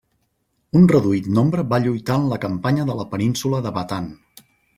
Un 0.79 0.87
reduït 0.91 1.27
nombre 1.37 1.65
va 1.73 1.79
lluitar 1.83 2.17
en 2.21 2.25
la 2.31 2.41
Campanya 2.47 2.87
de 2.89 2.97
la 3.03 3.07
península 3.13 3.61
de 3.69 3.77
Batan. 3.79 4.11